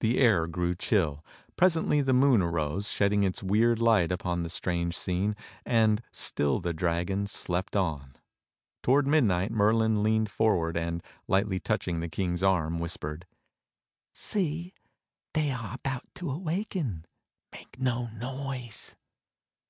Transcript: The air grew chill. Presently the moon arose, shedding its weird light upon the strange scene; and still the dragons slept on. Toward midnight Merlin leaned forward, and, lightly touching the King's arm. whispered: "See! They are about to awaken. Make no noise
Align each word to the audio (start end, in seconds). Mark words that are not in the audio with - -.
The 0.00 0.16
air 0.16 0.46
grew 0.46 0.74
chill. 0.74 1.22
Presently 1.54 2.00
the 2.00 2.14
moon 2.14 2.40
arose, 2.40 2.88
shedding 2.88 3.24
its 3.24 3.42
weird 3.42 3.78
light 3.78 4.10
upon 4.10 4.42
the 4.42 4.48
strange 4.48 4.96
scene; 4.96 5.36
and 5.66 6.00
still 6.12 6.60
the 6.60 6.72
dragons 6.72 7.30
slept 7.30 7.76
on. 7.76 8.14
Toward 8.82 9.06
midnight 9.06 9.50
Merlin 9.52 10.02
leaned 10.02 10.30
forward, 10.30 10.78
and, 10.78 11.02
lightly 11.28 11.60
touching 11.60 12.00
the 12.00 12.08
King's 12.08 12.42
arm. 12.42 12.78
whispered: 12.78 13.26
"See! 14.14 14.72
They 15.34 15.50
are 15.50 15.74
about 15.74 16.08
to 16.14 16.30
awaken. 16.30 17.04
Make 17.52 17.78
no 17.78 18.08
noise 18.16 18.96